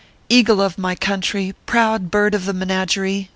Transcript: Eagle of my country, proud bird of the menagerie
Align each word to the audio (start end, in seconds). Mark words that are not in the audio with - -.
Eagle 0.29 0.59
of 0.59 0.79
my 0.79 0.95
country, 0.95 1.53
proud 1.67 2.09
bird 2.09 2.33
of 2.33 2.45
the 2.45 2.53
menagerie 2.53 3.29